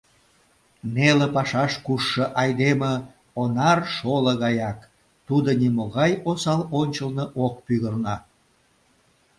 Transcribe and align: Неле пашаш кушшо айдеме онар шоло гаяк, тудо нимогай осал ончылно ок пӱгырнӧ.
Неле 0.93 1.27
пашаш 1.35 1.73
кушшо 1.85 2.25
айдеме 2.41 2.93
онар 3.41 3.79
шоло 3.95 4.33
гаяк, 4.43 4.79
тудо 5.27 5.49
нимогай 5.61 6.11
осал 6.29 6.61
ончылно 6.79 7.25
ок 7.45 7.55
пӱгырнӧ. 7.65 8.15